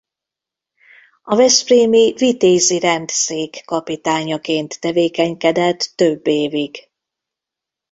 A 1.21 1.35
veszprémi 1.35 2.13
Vitézi 2.13 2.79
Rend 2.79 3.09
Szék 3.09 3.63
kapitányaként 3.65 4.79
tevékenykedett 4.79 5.91
több 5.95 6.27
évig. 6.27 6.91